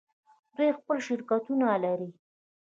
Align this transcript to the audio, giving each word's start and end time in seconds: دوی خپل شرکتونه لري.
دوی 0.55 0.69
خپل 0.79 0.97
شرکتونه 1.07 1.67
لري. 1.83 2.09